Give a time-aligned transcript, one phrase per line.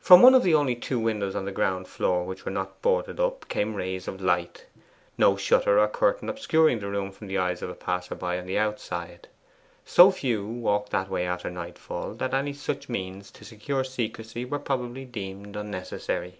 [0.00, 3.20] From one of the only two windows on the ground floor which were not boarded
[3.20, 4.64] up came rays of light,
[5.18, 8.56] no shutter or curtain obscuring the room from the eyes of a passer on the
[8.56, 9.28] outside.
[9.84, 14.58] So few walked that way after nightfall that any such means to secure secrecy were
[14.58, 16.38] probably deemed unnecessary.